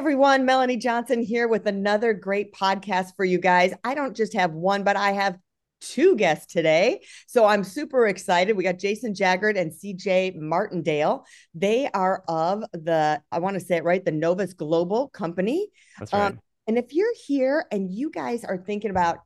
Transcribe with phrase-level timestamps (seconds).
[0.00, 3.74] Everyone, Melanie Johnson here with another great podcast for you guys.
[3.84, 5.36] I don't just have one, but I have
[5.82, 7.02] two guests today.
[7.26, 8.56] So I'm super excited.
[8.56, 11.26] We got Jason Jaggard and CJ Martindale.
[11.54, 15.68] They are of the, I want to say it right, the Novus Global Company.
[15.98, 16.28] That's right.
[16.28, 19.18] Um, and if you're here and you guys are thinking about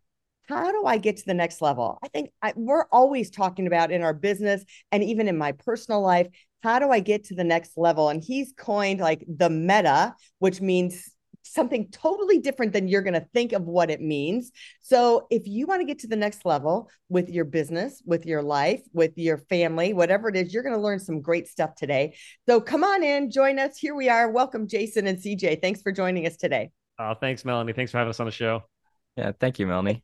[0.48, 1.98] how do I get to the next level?
[2.02, 6.02] I think I, we're always talking about in our business and even in my personal
[6.02, 6.26] life,
[6.64, 8.08] how do I get to the next level?
[8.08, 11.10] And he's coined like the meta, which means
[11.42, 14.50] something totally different than you're going to think of what it means.
[14.80, 18.42] So, if you want to get to the next level with your business, with your
[18.42, 22.16] life, with your family, whatever it is, you're going to learn some great stuff today.
[22.48, 23.76] So, come on in, join us.
[23.76, 24.30] Here we are.
[24.30, 25.60] Welcome, Jason and CJ.
[25.60, 26.70] Thanks for joining us today.
[26.98, 27.74] Oh, thanks, Melanie.
[27.74, 28.62] Thanks for having us on the show.
[29.18, 30.02] Yeah, thank you, Melanie.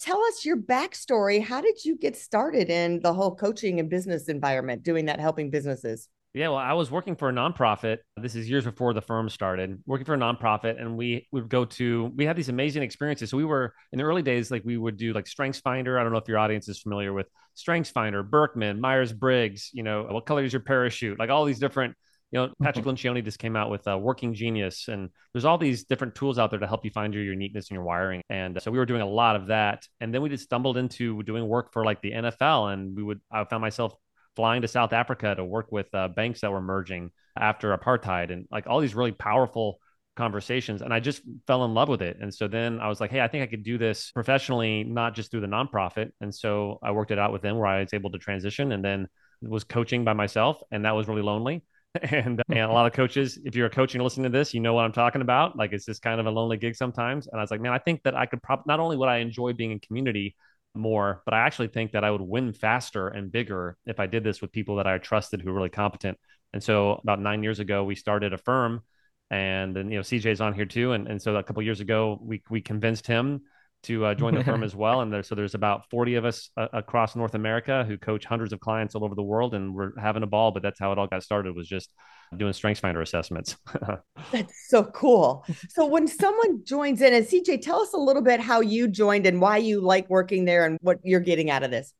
[0.00, 1.42] Tell us your backstory.
[1.42, 5.50] How did you get started in the whole coaching and business environment, doing that, helping
[5.50, 6.08] businesses?
[6.32, 7.98] Yeah, well, I was working for a nonprofit.
[8.16, 9.82] This is years before the firm started.
[9.84, 12.10] Working for a nonprofit, and we would go to.
[12.16, 13.28] We had these amazing experiences.
[13.28, 15.98] So we were in the early days, like we would do like Strengths Finder.
[15.98, 19.70] I don't know if your audience is familiar with Strengths Finder, Birkman, Myers Briggs.
[19.74, 21.18] You know, what color is your parachute?
[21.18, 21.94] Like all these different
[22.30, 25.84] you know, Patrick Lencioni just came out with uh, Working Genius, and there's all these
[25.84, 28.22] different tools out there to help you find your uniqueness and your wiring.
[28.30, 30.76] And uh, so we were doing a lot of that, and then we just stumbled
[30.76, 33.94] into doing work for like the NFL, and we would I found myself
[34.36, 38.46] flying to South Africa to work with uh, banks that were merging after apartheid, and
[38.50, 39.80] like all these really powerful
[40.16, 42.18] conversations and I just fell in love with it.
[42.20, 45.14] And so then I was like, hey, I think I could do this professionally, not
[45.14, 46.10] just through the nonprofit.
[46.20, 48.84] And so I worked it out with them where I was able to transition and
[48.84, 49.08] then
[49.40, 50.60] was coaching by myself.
[50.70, 51.64] And that was really lonely.
[52.02, 54.54] and uh, and a lot of coaches, if you're a coach and listening to this,
[54.54, 55.56] you know what I'm talking about.
[55.56, 57.26] Like it's just kind of a lonely gig sometimes.
[57.26, 59.18] And I was like, man, I think that I could probably not only would I
[59.18, 60.36] enjoy being in community
[60.74, 64.22] more, but I actually think that I would win faster and bigger if I did
[64.22, 66.18] this with people that I trusted who were really competent.
[66.52, 68.82] And so about nine years ago, we started a firm,
[69.30, 70.92] and then you know CJ's on here too.
[70.92, 73.42] And and so a couple years ago, we we convinced him
[73.84, 75.00] to uh, join the firm as well.
[75.00, 78.52] And there, so there's about 40 of us uh, across North America who coach hundreds
[78.52, 80.52] of clients all over the world, and we're having a ball.
[80.52, 81.90] But that's how it all got started was just
[82.36, 83.56] doing Strengths Finder assessments.
[84.32, 85.44] that's so cool.
[85.70, 89.26] So when someone joins in, and CJ, tell us a little bit how you joined
[89.26, 91.92] and why you like working there and what you're getting out of this.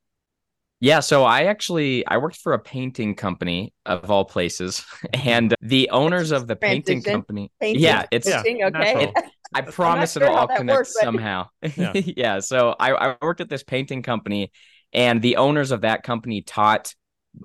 [0.80, 5.91] Yeah, so I actually I worked for a painting company of all places, and the
[5.91, 7.52] owners of the painting company.
[7.60, 9.12] Painting, yeah, it's painting, okay.
[9.16, 11.48] It, I promise it'll all connect works, somehow.
[11.76, 11.92] Yeah.
[11.94, 12.38] yeah.
[12.38, 14.52] So I, I worked at this painting company,
[14.92, 16.94] and the owners of that company taught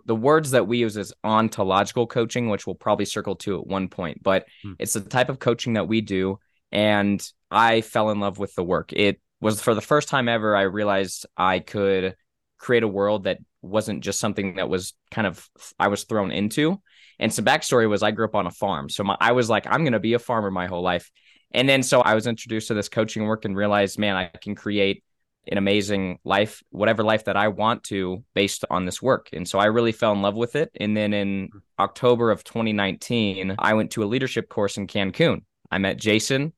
[0.05, 3.87] the words that we use is ontological coaching, which we'll probably circle to at one
[3.87, 4.21] point.
[4.23, 4.73] But hmm.
[4.79, 6.39] it's the type of coaching that we do,
[6.71, 8.93] and I fell in love with the work.
[8.93, 12.15] It was for the first time ever I realized I could
[12.57, 15.47] create a world that wasn't just something that was kind of
[15.79, 16.81] I was thrown into.
[17.19, 19.65] And some backstory was I grew up on a farm, so my, I was like,
[19.67, 21.09] I'm going to be a farmer my whole life.
[21.51, 24.55] And then so I was introduced to this coaching work and realized, man, I can
[24.55, 25.03] create
[25.47, 29.29] an amazing life, whatever life that I want to based on this work.
[29.31, 30.71] And so I really fell in love with it.
[30.75, 31.49] And then in
[31.79, 35.43] October of 2019, I went to a leadership course in Cancun.
[35.71, 36.53] I met Jason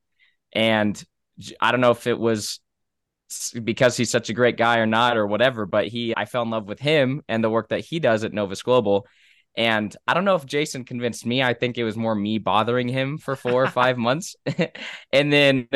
[0.52, 1.02] and
[1.60, 2.60] I don't know if it was
[3.62, 6.50] because he's such a great guy or not or whatever, but he I fell in
[6.50, 9.06] love with him and the work that he does at Novus Global.
[9.56, 11.42] And I don't know if Jason convinced me.
[11.42, 14.36] I think it was more me bothering him for four or five months.
[15.12, 15.68] and then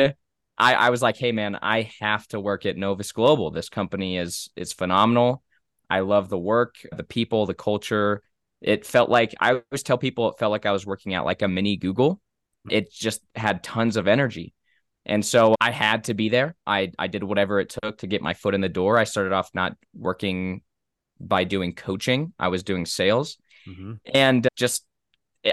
[0.57, 3.51] I, I was like, hey man, I have to work at Novus Global.
[3.51, 5.43] This company is is phenomenal.
[5.89, 8.23] I love the work, the people, the culture.
[8.61, 11.41] It felt like I always tell people it felt like I was working at like
[11.41, 12.21] a mini Google.
[12.65, 12.71] Hmm.
[12.71, 14.53] It just had tons of energy.
[15.05, 16.55] And so I had to be there.
[16.65, 18.97] I I did whatever it took to get my foot in the door.
[18.97, 20.61] I started off not working
[21.19, 22.33] by doing coaching.
[22.39, 23.37] I was doing sales.
[23.67, 23.93] Mm-hmm.
[24.13, 24.85] And just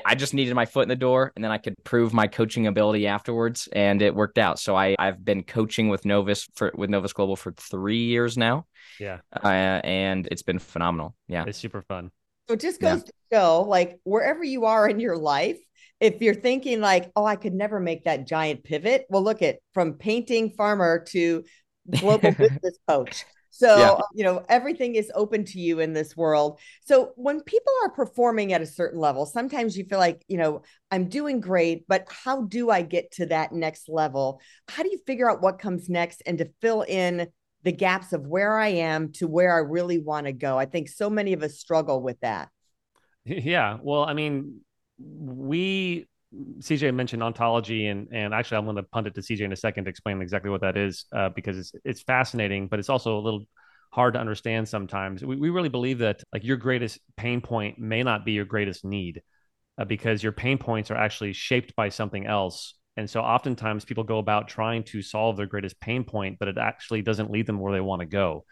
[0.04, 2.68] I just needed my foot in the door and then I could prove my coaching
[2.68, 4.58] ability afterwards and it worked out.
[4.60, 8.66] So I I've been coaching with Novus for with Novus Global for 3 years now.
[9.00, 9.18] Yeah.
[9.32, 11.16] Uh, and it's been phenomenal.
[11.26, 11.44] Yeah.
[11.46, 12.12] It's super fun.
[12.48, 13.04] So it just goes yeah.
[13.04, 15.58] to show like wherever you are in your life,
[16.00, 19.58] if you're thinking like, "Oh, I could never make that giant pivot." Well, look at
[19.74, 21.44] from painting farmer to
[21.90, 23.24] global business coach.
[23.50, 23.98] So, yeah.
[24.14, 26.60] you know, everything is open to you in this world.
[26.84, 30.62] So, when people are performing at a certain level, sometimes you feel like, you know,
[30.90, 34.40] I'm doing great, but how do I get to that next level?
[34.68, 37.26] How do you figure out what comes next and to fill in
[37.62, 40.56] the gaps of where I am to where I really want to go?
[40.56, 42.48] I think so many of us struggle with that.
[43.26, 43.76] Yeah.
[43.82, 44.62] Well, I mean,
[45.00, 46.06] we
[46.60, 49.56] CJ mentioned ontology, and and actually, I'm going to punt it to CJ in a
[49.56, 53.18] second to explain exactly what that is, uh, because it's it's fascinating, but it's also
[53.18, 53.44] a little
[53.92, 55.24] hard to understand sometimes.
[55.24, 58.84] We we really believe that like your greatest pain point may not be your greatest
[58.84, 59.22] need.
[59.78, 62.74] uh, because your pain points are actually shaped by something else.
[62.96, 66.58] And so oftentimes people go about trying to solve their greatest pain point, but it
[66.58, 68.44] actually doesn't lead them where they want to go.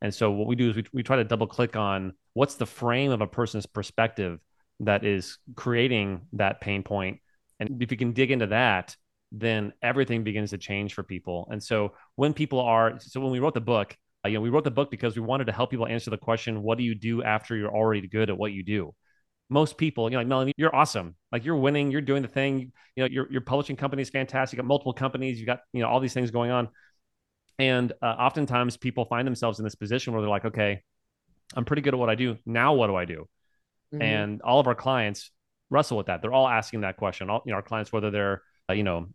[0.00, 2.66] And so what we do is we, we try to double click on what's the
[2.66, 4.38] frame of a person's perspective
[4.80, 7.20] that is creating that pain point.
[7.60, 8.96] And if you can dig into that,
[9.32, 11.48] then everything begins to change for people.
[11.50, 14.50] And so when people are, so when we wrote the book, uh, you know, we
[14.50, 16.94] wrote the book because we wanted to help people answer the question, what do you
[16.94, 18.94] do after you're already good at what you do?
[19.48, 21.14] most people, you know, like Melanie, you're awesome.
[21.30, 22.72] Like you're winning, you're doing the thing.
[22.96, 24.56] You know, your your publishing company is fantastic.
[24.56, 25.38] You got multiple companies.
[25.38, 26.68] You got you know all these things going on,
[27.58, 30.82] and uh, oftentimes people find themselves in this position where they're like, okay,
[31.54, 32.38] I'm pretty good at what I do.
[32.44, 33.28] Now what do I do?
[33.92, 34.02] Mm-hmm.
[34.02, 35.30] And all of our clients
[35.70, 36.22] wrestle with that.
[36.22, 37.30] They're all asking that question.
[37.30, 39.08] All you know, our clients, whether they're uh, you know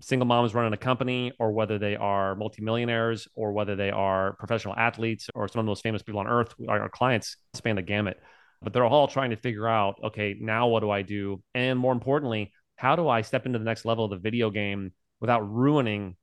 [0.00, 4.74] single moms running a company or whether they are multimillionaires or whether they are professional
[4.76, 8.18] athletes or some of the most famous people on earth our clients span the gamut
[8.62, 11.42] but they're all trying to figure out, okay, now what do I do?
[11.54, 14.92] And more importantly, how do I step into the next level of the video game
[15.20, 16.16] without ruining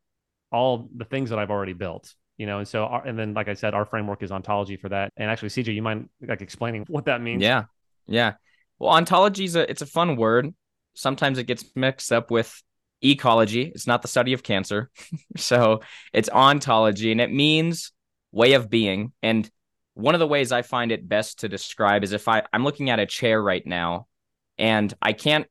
[0.51, 2.13] all the things that I've already built?
[2.37, 4.89] You know, and so, our, and then, like I said, our framework is ontology for
[4.89, 5.11] that.
[5.17, 7.43] And actually, CJ, you mind like explaining what that means?
[7.43, 7.65] Yeah,
[8.07, 8.33] yeah.
[8.79, 10.53] Well, ontology is a it's a fun word.
[10.93, 12.61] Sometimes it gets mixed up with
[13.03, 13.71] oncology.
[13.71, 14.89] It's not the study of cancer,
[15.37, 17.91] so it's ontology, and it means
[18.31, 19.13] way of being.
[19.21, 19.49] And
[19.93, 22.89] one of the ways I find it best to describe is if I, I'm looking
[22.89, 24.07] at a chair right now
[24.57, 25.47] and I can't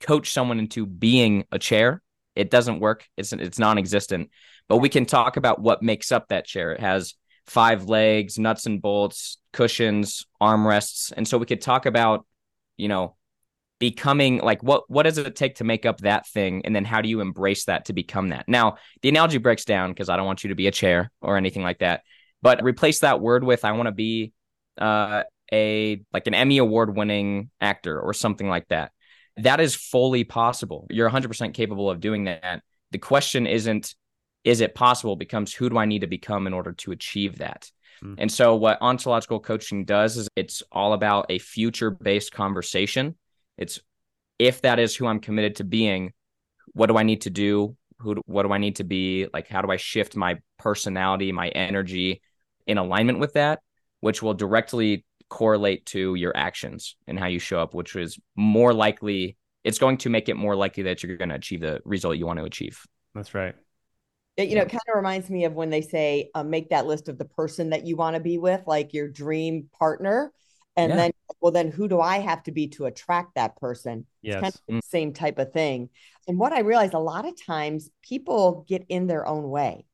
[0.00, 2.02] coach someone into being a chair.
[2.36, 3.06] It doesn't work.
[3.16, 4.30] It's it's non-existent.
[4.68, 6.72] But we can talk about what makes up that chair.
[6.72, 7.14] It has
[7.48, 11.12] five legs, nuts and bolts, cushions, armrests.
[11.16, 12.26] And so we could talk about,
[12.76, 13.16] you know,
[13.78, 17.00] becoming like what what does it take to make up that thing and then how
[17.00, 18.48] do you embrace that to become that.
[18.48, 21.36] Now, the analogy breaks down because I don't want you to be a chair or
[21.36, 22.02] anything like that.
[22.42, 24.32] But replace that word with I want to be
[24.76, 25.22] uh,
[25.52, 28.92] a like an Emmy award winning actor or something like that.
[29.38, 30.86] That is fully possible.
[30.90, 32.62] You're 100% capable of doing that.
[32.90, 33.94] The question isn't
[34.44, 37.70] is it possible becomes who do I need to become in order to achieve that?
[38.02, 38.14] Mm-hmm.
[38.18, 43.16] And so what ontological coaching does is it's all about a future based conversation.
[43.56, 43.80] It's
[44.38, 46.12] if that is who I'm committed to being,
[46.72, 47.76] what do I need to do?
[47.98, 49.26] Who do, what do I need to be?
[49.32, 52.22] Like how do I shift my personality, my energy
[52.66, 53.60] in alignment with that,
[54.00, 58.72] which will directly correlate to your actions and how you show up, which is more
[58.72, 62.16] likely, it's going to make it more likely that you're going to achieve the result
[62.16, 62.80] you want to achieve.
[63.14, 63.54] That's right.
[64.38, 66.86] It, you know, it kind of reminds me of when they say, uh, make that
[66.86, 70.32] list of the person that you want to be with, like your dream partner.
[70.76, 70.96] And yeah.
[70.96, 74.06] then, well, then who do I have to be to attract that person?
[74.22, 74.34] Yes.
[74.34, 75.90] It's kind of the same type of thing.
[76.28, 79.84] And what I realized a lot of times people get in their own way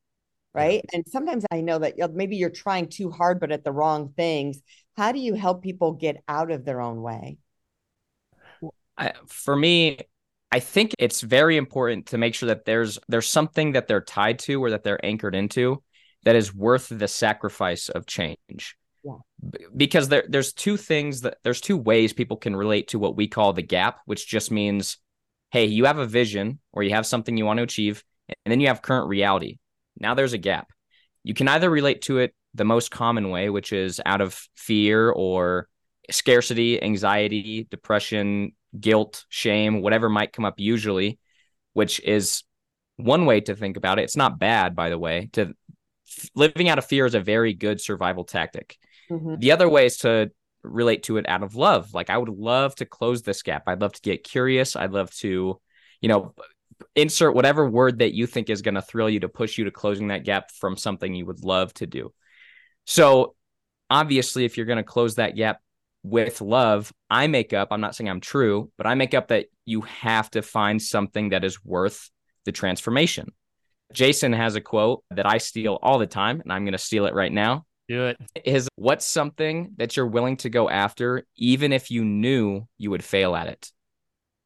[0.55, 4.13] right and sometimes i know that maybe you're trying too hard but at the wrong
[4.17, 4.63] things
[4.97, 7.37] how do you help people get out of their own way
[8.97, 9.99] I, for me
[10.55, 14.39] i think it's very important to make sure that there's there's something that they're tied
[14.39, 15.83] to or that they're anchored into
[16.25, 19.15] that is worth the sacrifice of change yeah.
[19.77, 23.27] because there there's two things that there's two ways people can relate to what we
[23.29, 24.99] call the gap which just means
[25.51, 28.61] hey you have a vision or you have something you want to achieve and then
[28.61, 29.59] you have current reality
[29.99, 30.71] now there's a gap.
[31.23, 35.11] You can either relate to it the most common way, which is out of fear
[35.11, 35.69] or
[36.11, 41.19] scarcity, anxiety, depression, guilt, shame, whatever might come up usually,
[41.73, 42.43] which is
[42.97, 44.03] one way to think about it.
[44.03, 45.31] It's not bad, by the way.
[45.33, 45.55] To
[46.35, 48.77] living out of fear is a very good survival tactic.
[49.11, 49.37] Mm-hmm.
[49.39, 50.31] The other way is to
[50.63, 51.93] relate to it out of love.
[51.95, 53.65] Like I would love to close this gap.
[53.67, 54.77] I'd love to get curious.
[54.77, 55.61] I'd love to,
[56.01, 56.35] you know,
[56.97, 59.71] insert whatever word that you think is going to thrill you to push you to
[59.71, 62.13] closing that gap from something you would love to do.
[62.87, 63.35] So,
[63.89, 65.61] obviously, if you're going to close that gap
[66.05, 69.47] with love, I make up, I'm not saying I'm true, but I make up that
[69.65, 72.11] you have to find something that is worth
[72.45, 73.33] the transformation.
[73.93, 77.07] Jason has a quote that I steal all the time, and I'm going to steal
[77.07, 77.65] it right now.
[77.89, 78.19] Do it.
[78.45, 83.05] Is what's something that you're willing to go after, even if you knew you would
[83.05, 83.71] fail at it?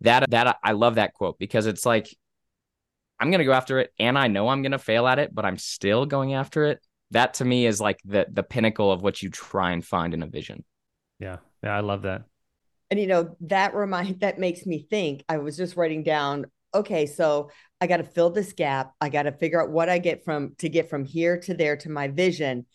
[0.02, 2.14] that that I love that quote because it's like
[3.18, 5.58] I'm gonna go after it and I know I'm gonna fail at it, but I'm
[5.58, 6.80] still going after it.
[7.10, 10.22] That to me is like the the pinnacle of what you try and find in
[10.22, 10.64] a vision.
[11.18, 11.38] Yeah.
[11.62, 12.24] Yeah, I love that.
[12.90, 15.24] And you know, that remind that makes me think.
[15.28, 17.50] I was just writing down, okay, so
[17.80, 18.94] I got to fill this gap.
[19.00, 21.76] I got to figure out what I get from to get from here to there
[21.78, 22.66] to my vision.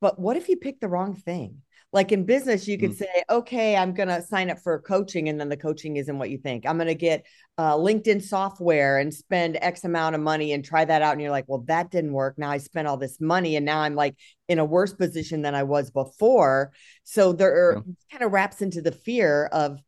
[0.00, 1.62] But what if you pick the wrong thing?
[1.92, 2.98] Like in business you could mm.
[2.98, 6.30] say okay i'm going to sign up for coaching and then the coaching isn't what
[6.30, 7.24] you think i'm going to get
[7.56, 11.30] uh, linkedin software and spend x amount of money and try that out and you're
[11.30, 14.14] like well that didn't work now i spent all this money and now i'm like
[14.48, 16.72] in a worse position than i was before
[17.04, 17.92] so there yeah.
[18.12, 19.78] kind of wraps into the fear of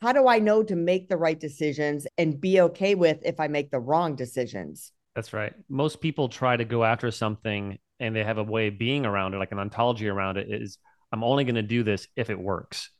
[0.00, 3.48] how do I know to make the right decisions and be okay with if I
[3.48, 4.92] make the wrong decisions?
[5.14, 5.52] That's right.
[5.68, 9.34] Most people try to go after something and they have a way of being around
[9.34, 10.78] it, like an ontology around it is
[11.12, 12.90] I'm only going to do this if it works.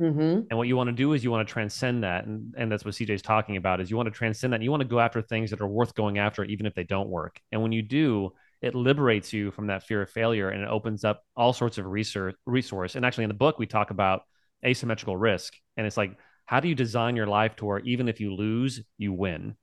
[0.00, 0.42] Mm-hmm.
[0.48, 2.24] And what you want to do is you want to transcend that.
[2.24, 4.56] And, and that's what CJ's talking about is you want to transcend that.
[4.56, 6.84] And you want to go after things that are worth going after, even if they
[6.84, 7.40] don't work.
[7.50, 8.32] And when you do,
[8.62, 11.86] it liberates you from that fear of failure and it opens up all sorts of
[11.86, 12.94] research resource.
[12.94, 14.22] And actually in the book, we talk about
[14.64, 15.54] asymmetrical risk.
[15.76, 18.80] And it's like, how do you design your life to where even if you lose,
[18.98, 19.56] you win?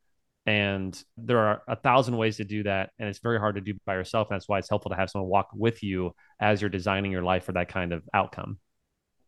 [0.46, 2.92] And there are a thousand ways to do that.
[3.00, 4.30] And it's very hard to do by yourself.
[4.30, 7.24] And that's why it's helpful to have someone walk with you as you're designing your
[7.24, 8.60] life for that kind of outcome.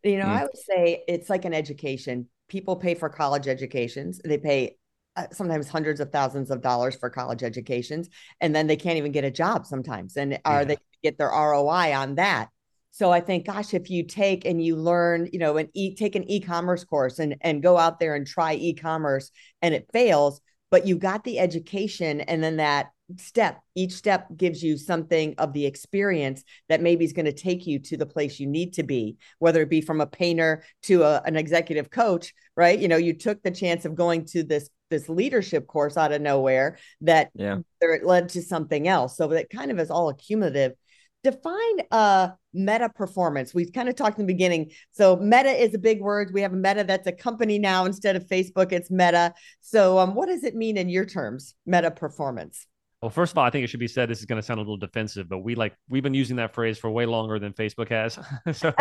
[0.04, 0.38] You know, mm.
[0.38, 2.28] I would say it's like an education.
[2.48, 4.78] People pay for college educations, they pay
[5.18, 8.08] uh, sometimes hundreds of thousands of dollars for college educations,
[8.40, 10.16] and then they can't even get a job sometimes.
[10.16, 10.66] And are yeah.
[10.66, 12.50] they get their ROI on that?
[12.92, 16.16] So I think, gosh, if you take and you learn, you know, and e- take
[16.16, 19.32] an e-commerce course and and go out there and try e-commerce
[19.62, 24.62] and it fails, but you got the education and then that step each step gives
[24.62, 28.38] you something of the experience that maybe is going to take you to the place
[28.38, 32.34] you need to be whether it be from a painter to a, an executive coach
[32.58, 32.80] right?
[32.80, 36.22] You know you took the chance of going to this this leadership course out of
[36.22, 37.60] nowhere that yeah.
[37.82, 39.18] it led to something else.
[39.18, 40.74] So that kind of is all accumulative
[41.32, 45.80] define a meta performance We've kind of talked in the beginning so meta is a
[45.80, 49.34] big word we have a meta that's a company now instead of facebook it's meta
[49.62, 52.66] so um, what does it mean in your terms meta performance
[53.02, 54.58] well, first of all, I think it should be said this is going to sound
[54.58, 57.54] a little defensive, but we like we've been using that phrase for way longer than
[57.54, 58.18] Facebook has.
[58.58, 58.74] so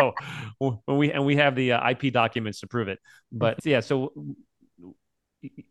[0.57, 2.97] when we and we have the uh, IP documents to prove it.
[3.31, 4.13] But yeah, so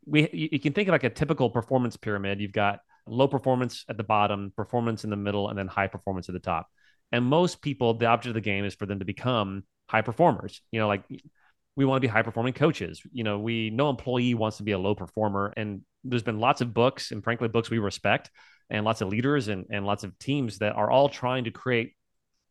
[0.06, 2.40] we you can think of like a typical performance pyramid.
[2.40, 6.28] You've got low performance at the bottom, performance in the middle, and then high performance
[6.28, 6.68] at the top.
[7.12, 10.60] And most people, the object of the game is for them to become high performers.
[10.72, 11.04] You know, like
[11.76, 13.02] we want to be high performing coaches.
[13.12, 15.52] You know, we no employee wants to be a low performer.
[15.56, 18.30] And there's been lots of books and frankly books we respect
[18.70, 21.94] and lots of leaders and, and lots of teams that are all trying to create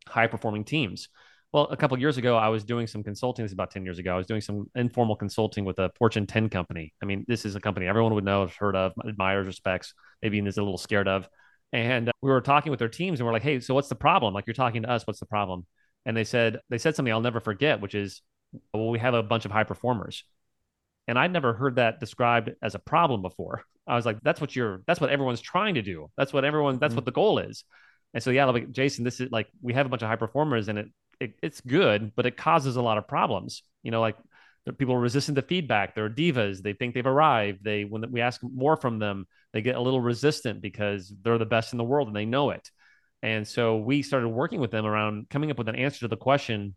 [0.07, 1.09] high performing teams.
[1.55, 3.45] Well, a couple years ago, I was doing some consulting.
[3.45, 4.13] This is about 10 years ago.
[4.13, 6.93] I was doing some informal consulting with a Fortune 10 company.
[7.01, 10.35] I mean, this is a company everyone would know, have heard of, admires, respects, maybe
[10.35, 11.29] even is a little scared of.
[11.71, 14.33] And we were talking with their teams and we're like, hey, so what's the problem?
[14.33, 15.65] Like, you're talking to us, what's the problem?
[16.05, 18.21] And they said, they said something I'll never forget, which is,
[18.74, 20.25] well, we have a bunch of high performers.
[21.07, 23.63] And I'd never heard that described as a problem before.
[23.88, 26.12] I was like, that's what you're, that's what everyone's trying to do.
[26.17, 26.97] That's what everyone, that's mm-hmm.
[26.97, 27.63] what the goal is.
[28.13, 30.67] And so, yeah, like Jason, this is like, we have a bunch of high performers
[30.67, 30.88] and it
[31.19, 33.63] it, it's good, but it causes a lot of problems.
[33.84, 34.17] You know, like
[34.77, 35.95] people are resistant to feedback.
[35.95, 36.62] They're divas.
[36.62, 37.63] They think they've arrived.
[37.63, 41.45] They when we ask more from them, they get a little resistant because they're the
[41.45, 42.69] best in the world and they know it.
[43.22, 46.17] And so we started working with them around coming up with an answer to the
[46.17, 46.75] question,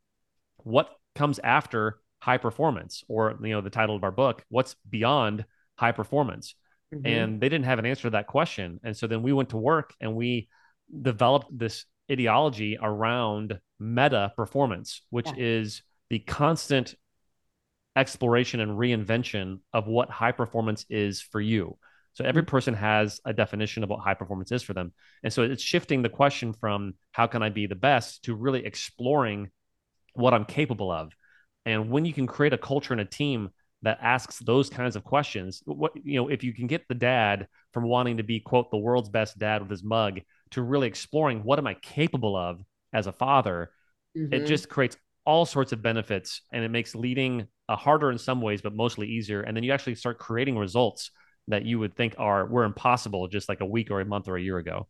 [0.59, 5.45] what comes after high performance, or you know, the title of our book, what's beyond
[5.76, 6.54] high performance?
[6.95, 7.07] Mm-hmm.
[7.07, 8.80] And they didn't have an answer to that question.
[8.83, 10.49] And so then we went to work and we
[11.02, 15.35] developed this ideology around meta performance, which yeah.
[15.37, 16.95] is the constant
[17.97, 21.77] exploration and reinvention of what high performance is for you.
[22.15, 22.50] So every mm-hmm.
[22.50, 24.93] person has a definition of what high performance is for them.
[25.23, 28.65] And so it's shifting the question from how can I be the best to really
[28.65, 29.50] exploring
[30.15, 31.12] what I'm capable of.
[31.65, 33.50] And when you can create a culture and a team
[33.83, 37.47] that asks those kinds of questions, what you know, if you can get the dad
[37.73, 41.45] from wanting to be quote the world's best dad with his mug to really exploring
[41.45, 42.61] what am I capable of
[42.93, 43.71] as a father,
[44.17, 44.33] mm-hmm.
[44.33, 48.40] it just creates all sorts of benefits and it makes leading uh, harder in some
[48.40, 49.43] ways, but mostly easier.
[49.43, 51.11] And then you actually start creating results
[51.49, 54.37] that you would think are were impossible just like a week or a month or
[54.37, 54.87] a year ago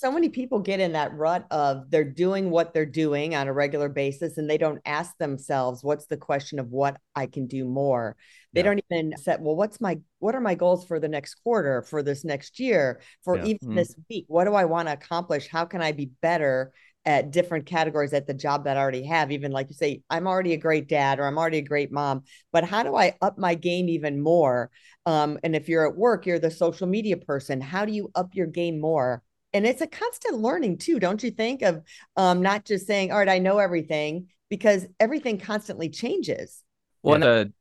[0.00, 3.52] so many people get in that rut of they're doing what they're doing on a
[3.52, 7.66] regular basis and they don't ask themselves what's the question of what I can do
[7.66, 8.16] more.
[8.54, 8.64] They yeah.
[8.64, 12.02] don't even set, well, what's my what are my goals for the next quarter, for
[12.02, 13.44] this next year, for yeah.
[13.44, 13.74] even mm-hmm.
[13.74, 14.24] this week?
[14.28, 15.48] What do I want to accomplish?
[15.48, 16.72] How can I be better
[17.04, 19.30] at different categories at the job that I already have?
[19.30, 22.22] Even like you say, I'm already a great dad or I'm already a great mom,
[22.52, 24.70] but how do I up my game even more?
[25.04, 27.60] Um, and if you're at work, you're the social media person.
[27.60, 29.22] How do you up your game more?
[29.52, 31.82] And it's a constant learning too don't you think of
[32.16, 36.62] um, not just saying all right i know everything because everything constantly changes.
[37.02, 37.52] Well the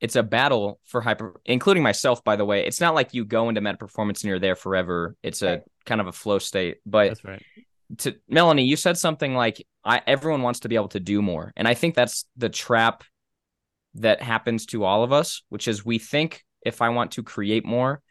[0.00, 2.66] it's a battle for hyper including myself by the way.
[2.66, 5.14] It's not like you go into meta performance and you're there forever.
[5.22, 5.62] It's a right.
[5.86, 6.78] kind of a flow state.
[6.84, 7.42] But that's right.
[7.98, 11.52] to melanie you said something like I, everyone wants to be able to do more.
[11.56, 13.04] And i think that's the trap
[13.94, 17.64] that happens to all of us which is we think if i want to create
[17.64, 18.02] more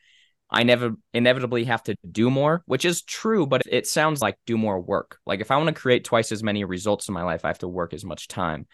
[0.50, 4.58] I never inevitably have to do more, which is true, but it sounds like do
[4.58, 5.20] more work.
[5.25, 7.60] Like if I want to create twice as many results in my life, I have
[7.60, 8.66] to work as much time.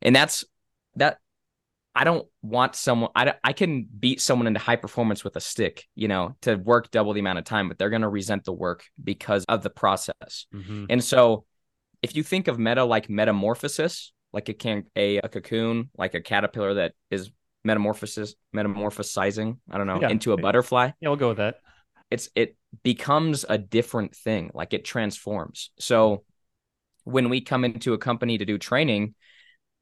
[0.00, 0.44] And that's
[0.96, 1.18] that
[1.94, 5.86] I don't want someone I, I can beat someone into high performance with a stick,
[5.94, 8.52] you know, to work double the amount of time, but they're going to resent the
[8.52, 10.46] work because of the process.
[10.54, 10.86] Mm-hmm.
[10.88, 11.44] And so
[12.00, 16.20] if you think of meta like metamorphosis, like a can a, a cocoon, like a
[16.20, 17.30] caterpillar that is
[17.64, 20.08] metamorphosis metamorphosizing, I don't know, yeah.
[20.08, 20.90] into a butterfly.
[21.00, 21.60] Yeah, we'll go with that.
[22.10, 25.70] It's it becomes a different thing, like it transforms.
[25.78, 26.24] So
[27.04, 29.14] when we come into a company to do training,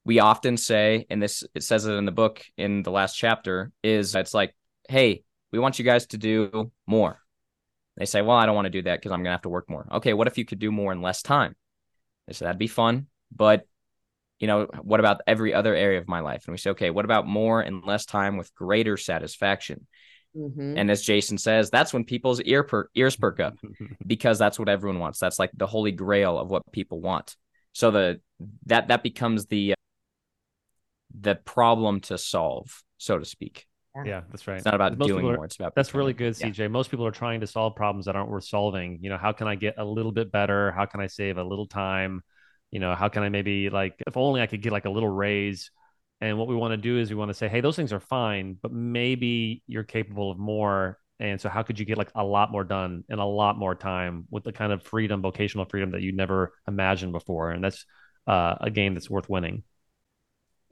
[0.05, 3.73] we often say, and this it says it in the book in the last chapter,
[3.83, 4.55] is it's like,
[4.89, 7.21] hey, we want you guys to do more.
[7.97, 9.69] They say, well, I don't want to do that because I'm gonna have to work
[9.69, 9.87] more.
[9.93, 11.55] Okay, what if you could do more in less time?
[12.27, 13.67] They say that'd be fun, but
[14.39, 16.45] you know, what about every other area of my life?
[16.47, 19.87] And we say, okay, what about more and less time with greater satisfaction?
[20.37, 20.79] Mm-hmm.
[20.79, 23.57] And as Jason says, that's when people's ear per- ears perk up
[24.07, 25.19] because that's what everyone wants.
[25.19, 27.37] That's like the holy grail of what people want.
[27.73, 28.21] So the
[28.67, 29.75] that that becomes the
[31.19, 33.67] the problem to solve, so to speak.
[34.05, 34.57] Yeah, that's right.
[34.57, 35.45] It's not about Most doing are, more.
[35.45, 36.59] It's about that's really good, CJ.
[36.59, 36.69] Yeah.
[36.69, 38.99] Most people are trying to solve problems that aren't worth solving.
[39.03, 40.71] You know, how can I get a little bit better?
[40.73, 42.23] How can I save a little time?
[42.71, 45.09] You know, how can I maybe like if only I could get like a little
[45.09, 45.71] raise?
[46.21, 48.01] And what we want to do is we want to say, hey, those things are
[48.01, 50.99] fine, but maybe you're capable of more.
[51.21, 53.75] And so, how could you get like a lot more done in a lot more
[53.75, 57.51] time with the kind of freedom, vocational freedom that you never imagined before?
[57.51, 57.85] And that's
[58.27, 59.63] uh, a game that's worth winning.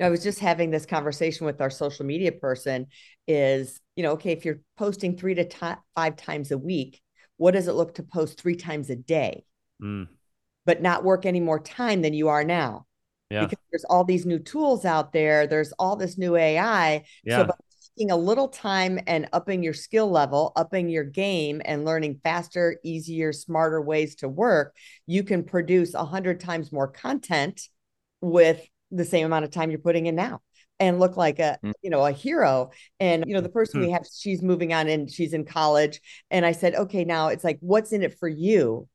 [0.00, 2.86] I was just having this conversation with our social media person
[3.26, 7.00] is, you know, okay, if you're posting three to t- five times a week,
[7.38, 9.44] what does it look to post three times a day,
[9.82, 10.06] mm.
[10.66, 12.86] But not work any more time than you are now?
[13.30, 13.42] Yeah.
[13.42, 15.46] Because there's all these new tools out there.
[15.46, 17.04] There's all this new AI.
[17.24, 17.38] Yeah.
[17.38, 17.54] So by
[17.96, 22.78] taking a little time and upping your skill level, upping your game and learning faster,
[22.84, 27.62] easier, smarter ways to work, you can produce a hundred times more content
[28.20, 30.40] with the same amount of time you're putting in now
[30.78, 31.72] and look like a mm.
[31.82, 33.86] you know a hero and you know the person mm.
[33.86, 37.44] we have she's moving on and she's in college and i said okay now it's
[37.44, 38.88] like what's in it for you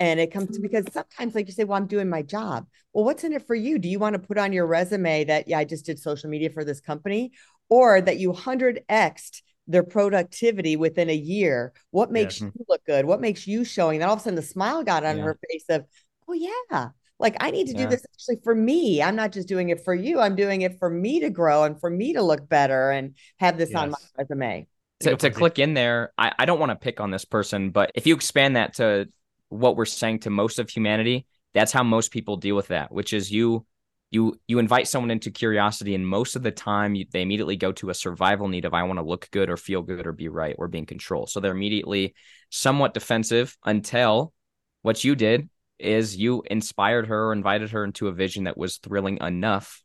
[0.00, 3.04] and it comes to because sometimes like you say well i'm doing my job well
[3.04, 5.58] what's in it for you do you want to put on your resume that yeah
[5.58, 7.32] i just did social media for this company
[7.68, 12.48] or that you 100xed their productivity within a year what makes yeah.
[12.54, 15.04] you look good what makes you showing that all of a sudden the smile got
[15.04, 15.24] on yeah.
[15.24, 15.84] her face of
[16.28, 16.88] oh yeah
[17.20, 17.84] like I need to yeah.
[17.84, 19.02] do this actually for me.
[19.02, 20.20] I'm not just doing it for you.
[20.20, 23.56] I'm doing it for me to grow and for me to look better and have
[23.56, 23.78] this yes.
[23.78, 24.66] on my resume.
[25.00, 27.92] To, to click in there, I, I don't want to pick on this person, but
[27.94, 29.08] if you expand that to
[29.54, 33.12] what we're saying to most of humanity, that's how most people deal with that, which
[33.12, 33.66] is you
[34.10, 37.72] you you invite someone into curiosity and most of the time you, they immediately go
[37.72, 40.28] to a survival need of i want to look good or feel good or be
[40.28, 42.14] right or be in control so they're immediately
[42.50, 44.32] somewhat defensive until
[44.82, 48.76] what you did is you inspired her or invited her into a vision that was
[48.76, 49.82] thrilling enough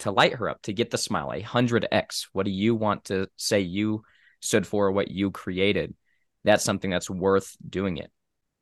[0.00, 2.28] to light her up, to get the smile, a hundred X.
[2.32, 4.02] What do you want to say you
[4.40, 5.94] stood for, what you created?
[6.44, 8.10] That's something that's worth doing it.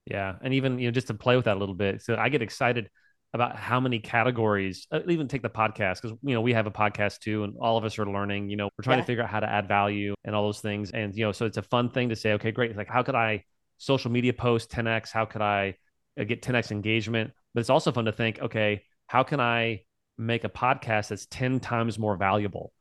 [0.08, 0.36] Yeah.
[0.42, 2.02] And even, you know, just to play with that a little bit.
[2.02, 2.88] So I get excited
[3.34, 6.70] about how many categories, uh, even take the podcast, because, you know, we have a
[6.70, 9.02] podcast too, and all of us are learning, you know, we're trying yeah.
[9.02, 10.90] to figure out how to add value and all those things.
[10.92, 12.70] And, you know, so it's a fun thing to say, okay, great.
[12.70, 13.44] It's like, how could I
[13.76, 15.12] social media post 10X?
[15.12, 15.74] How could I,
[16.18, 17.32] uh, get 10x engagement.
[17.54, 19.82] But it's also fun to think, okay, how can I
[20.16, 22.72] make a podcast that's 10 times more valuable?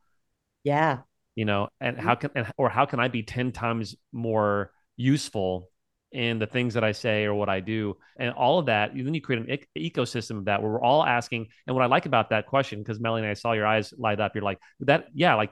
[0.64, 1.00] Yeah.
[1.36, 2.08] You know, and mm-hmm.
[2.08, 5.70] how can, and, or how can I be 10 times more useful
[6.12, 8.92] in the things that I say or what I do, and all of that.
[8.96, 11.48] Then you create an ecosystem of that where we're all asking.
[11.66, 14.34] And what I like about that question, because Melanie, I saw your eyes light up.
[14.36, 15.36] You're like that, yeah.
[15.36, 15.52] Like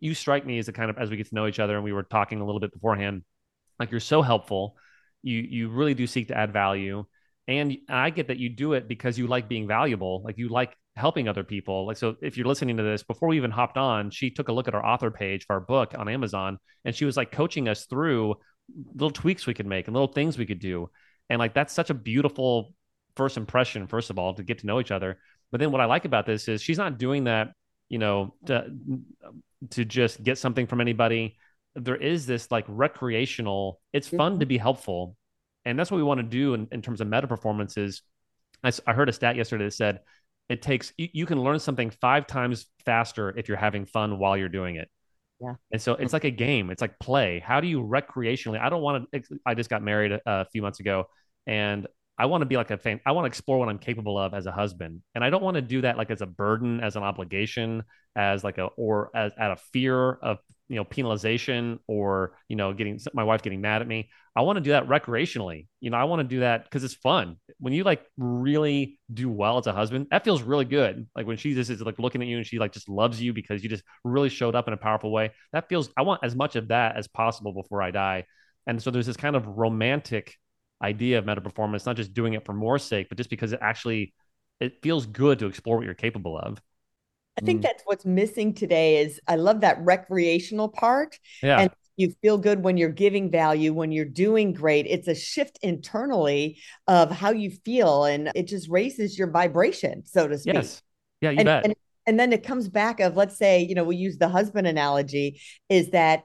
[0.00, 1.84] you strike me as a kind of as we get to know each other, and
[1.84, 3.22] we were talking a little bit beforehand.
[3.78, 4.76] Like you're so helpful
[5.22, 7.04] you you really do seek to add value
[7.46, 10.76] and i get that you do it because you like being valuable like you like
[10.96, 14.10] helping other people like so if you're listening to this before we even hopped on
[14.10, 17.04] she took a look at our author page for our book on amazon and she
[17.04, 18.34] was like coaching us through
[18.94, 20.90] little tweaks we could make and little things we could do.
[21.28, 22.74] And like that's such a beautiful
[23.16, 25.18] first impression first of all to get to know each other.
[25.50, 27.52] But then what i like about this is she's not doing that
[27.88, 28.70] you know to,
[29.70, 31.36] to just get something from anybody.
[31.74, 34.40] There is this like recreational it's fun mm-hmm.
[34.40, 35.16] to be helpful.
[35.64, 38.02] And that's what we want to do in, in terms of meta performances.
[38.64, 40.00] I, I heard a stat yesterday that said
[40.48, 44.36] it takes you, you can learn something five times faster if you're having fun while
[44.36, 44.88] you're doing it
[45.40, 45.54] yeah.
[45.70, 46.70] And so it's like a game.
[46.70, 47.42] It's like play.
[47.44, 48.60] How do you recreationally?
[48.60, 49.22] I don't want to.
[49.46, 51.06] I just got married a, a few months ago,
[51.46, 51.86] and
[52.18, 53.00] I want to be like a fan.
[53.06, 55.54] I want to explore what I'm capable of as a husband, and I don't want
[55.54, 57.84] to do that like as a burden, as an obligation,
[58.16, 62.72] as like a or as out of fear of you know penalization or you know
[62.72, 64.10] getting my wife getting mad at me.
[64.36, 65.66] I want to do that recreationally.
[65.80, 67.36] You know i want to do that because it's fun.
[67.58, 71.06] When you like really do well as a husband that feels really good.
[71.16, 73.32] Like when she just is like looking at you and she like just loves you
[73.32, 76.36] because you just really showed up in a powerful way that feels i want as
[76.36, 78.24] much of that as possible before i die.
[78.66, 80.34] And so there's this kind of romantic
[80.82, 83.58] idea of meta performance not just doing it for more sake but just because it
[83.62, 84.14] actually
[84.60, 86.60] it feels good to explore what you're capable of
[87.38, 87.62] I think mm.
[87.62, 91.18] that's what's missing today is I love that recreational part.
[91.42, 91.60] Yeah.
[91.60, 94.86] And you feel good when you're giving value, when you're doing great.
[94.86, 100.26] It's a shift internally of how you feel and it just raises your vibration, so
[100.26, 100.54] to speak.
[100.54, 100.82] Yes.
[101.20, 101.64] Yeah, you and, bet.
[101.64, 101.74] And,
[102.06, 105.40] and then it comes back of let's say, you know, we use the husband analogy
[105.68, 106.24] is that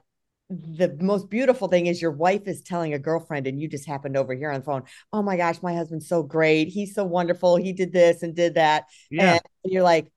[0.50, 4.16] the most beautiful thing is your wife is telling a girlfriend and you just happened
[4.16, 7.56] over here on the phone oh my gosh my husband's so great he's so wonderful
[7.56, 9.32] he did this and did that yeah.
[9.32, 10.12] and you're like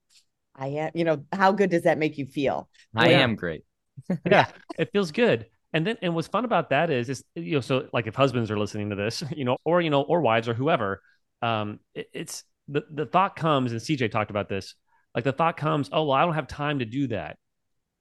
[0.58, 2.70] I am, you know, how good does that make you feel?
[2.96, 3.64] I am great.
[4.26, 5.48] yeah, it feels good.
[5.74, 8.50] And then, and what's fun about that is, is you know, so like if husbands
[8.50, 11.02] are listening to this, you know, or you know, or wives or whoever,
[11.42, 14.76] um, it, it's the the thought comes, and CJ talked about this.
[15.14, 17.38] Like the thought comes, oh well, I don't have time to do that.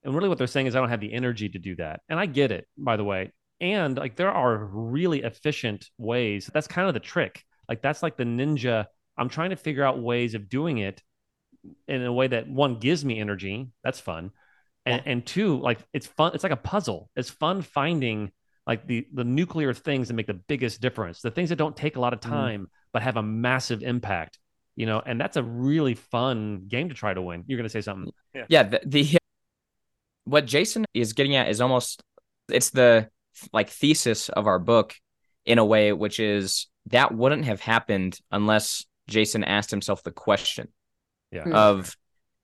[0.04, 2.00] And really, what they're saying is, I don't have the energy to do that.
[2.08, 3.32] And I get it, by the way.
[3.60, 6.50] And like there are really efficient ways.
[6.52, 7.42] That's kind of the trick.
[7.68, 8.86] Like that's like the ninja.
[9.18, 11.02] I'm trying to figure out ways of doing it
[11.88, 13.68] in a way that one gives me energy.
[13.82, 14.30] That's fun.
[14.84, 15.12] And, yeah.
[15.12, 16.32] and two, like it's fun.
[16.34, 17.10] It's like a puzzle.
[17.16, 18.30] It's fun finding
[18.66, 21.20] like the the nuclear things that make the biggest difference.
[21.20, 22.32] The things that don't take a lot of mm-hmm.
[22.32, 22.70] time mm.
[22.92, 24.38] but have a massive impact.
[24.74, 27.44] You know, and that's a really fun game to try to win.
[27.46, 28.12] You're going to say something.
[28.34, 28.44] Yeah.
[28.48, 28.62] Yeah.
[28.64, 29.18] The, the
[30.24, 32.02] what Jason is getting at is almost
[32.48, 33.08] it's the
[33.52, 34.94] like thesis of our book
[35.46, 40.68] in a way, which is that wouldn't have happened unless Jason asked himself the question
[41.30, 41.44] yeah.
[41.44, 41.52] Hmm.
[41.52, 41.96] of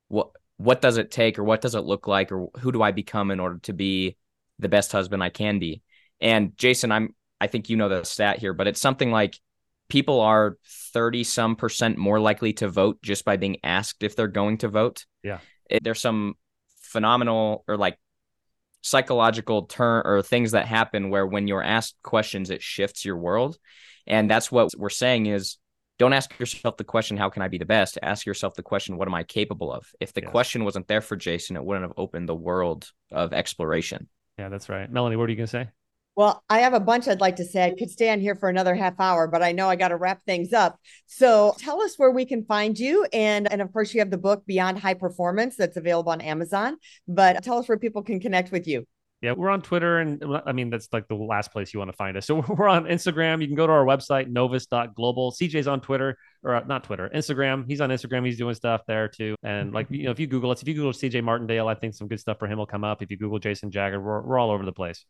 [0.09, 2.93] what what does it take or what does it look like or who do I
[2.93, 4.17] become in order to be
[4.59, 5.83] the best husband I can be.
[6.21, 9.39] And Jason, I'm I think you know the stat here, but it's something like
[9.89, 10.57] people are
[10.93, 14.69] 30 some percent more likely to vote just by being asked if they're going to
[14.69, 15.05] vote.
[15.23, 15.39] Yeah.
[15.69, 16.35] It, there's some
[16.81, 17.99] phenomenal or like
[18.83, 23.59] psychological turn or things that happen where when you're asked questions it shifts your world.
[24.07, 25.59] And that's what we're saying is
[25.99, 27.99] don't ask yourself the question, how can I be the best?
[28.03, 29.87] Ask yourself the question, what am I capable of?
[30.01, 30.31] If the yes.
[30.31, 34.09] question wasn't there for Jason, it wouldn't have opened the world of exploration.
[34.39, 34.91] Yeah, that's right.
[34.91, 35.69] Melanie, what are you going to say?
[36.15, 37.65] Well, I have a bunch I'd like to say.
[37.65, 40.21] I could stand here for another half hour, but I know I got to wrap
[40.27, 40.79] things up.
[41.07, 43.07] So tell us where we can find you.
[43.15, 46.77] And, and of course, you have the book Beyond High Performance that's available on Amazon.
[47.09, 48.87] But tell us where people can connect with you.
[49.23, 51.97] Yeah, we're on Twitter, and I mean that's like the last place you want to
[51.97, 52.27] find us.
[52.27, 53.41] So we're on Instagram.
[53.41, 55.33] You can go to our website novus.global.
[55.33, 57.65] CJ's on Twitter or uh, not Twitter, Instagram.
[57.69, 58.27] He's on Instagram.
[58.27, 59.37] He's doing stuff there too.
[59.45, 61.95] And like you know, if you Google us, if you Google CJ Martindale, I think
[61.95, 63.01] some good stuff for him will come up.
[63.01, 65.05] If you Google Jason Jaggard, we're we're all over the place.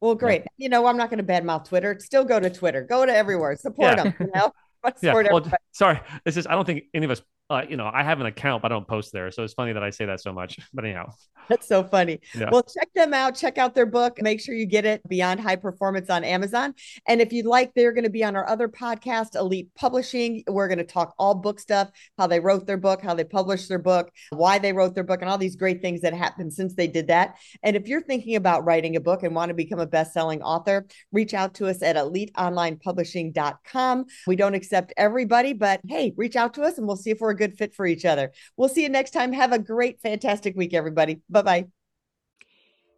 [0.00, 0.42] Well, great.
[0.42, 0.48] Yeah.
[0.56, 1.98] You know, I'm not going to badmouth Twitter.
[2.00, 2.82] Still go to Twitter.
[2.82, 3.56] Go to everywhere.
[3.56, 4.04] Support yeah.
[4.04, 4.14] them.
[4.20, 4.52] You know.
[5.02, 5.14] yeah.
[5.30, 6.00] Well, sorry.
[6.24, 6.46] This is.
[6.46, 8.74] I don't think any of us uh, you know, I have an account, but I
[8.74, 9.30] don't post there.
[9.30, 10.58] So it's funny that I say that so much.
[10.72, 11.10] But anyhow,
[11.48, 12.20] that's so funny.
[12.34, 12.48] Yeah.
[12.50, 13.36] Well, check them out.
[13.36, 14.16] Check out their book.
[14.22, 16.72] Make sure you get it Beyond High Performance on Amazon.
[17.06, 20.42] And if you'd like, they're going to be on our other podcast, Elite Publishing.
[20.48, 23.68] We're going to talk all book stuff, how they wrote their book, how they published
[23.68, 26.74] their book, why they wrote their book, and all these great things that happened since
[26.74, 27.36] they did that.
[27.62, 30.86] And if you're thinking about writing a book and want to become a best-selling author,
[31.12, 34.06] reach out to us at eliteonlinepublishing.com.
[34.26, 37.33] We don't accept everybody, but hey, reach out to us and we'll see if we're
[37.34, 38.32] a good fit for each other.
[38.56, 39.32] We'll see you next time.
[39.32, 41.20] Have a great, fantastic week, everybody.
[41.28, 41.66] Bye bye.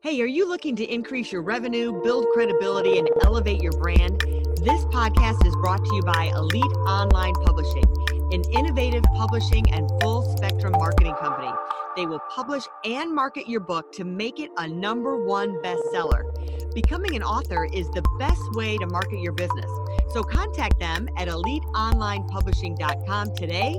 [0.03, 4.21] Hey, are you looking to increase your revenue, build credibility, and elevate your brand?
[4.63, 7.85] This podcast is brought to you by Elite Online Publishing,
[8.33, 11.51] an innovative publishing and full spectrum marketing company.
[11.97, 16.75] They will publish and market your book to make it a number one bestseller.
[16.75, 19.71] Becoming an author is the best way to market your business.
[20.11, 23.79] So contact them at eliteonlinepublishing.com today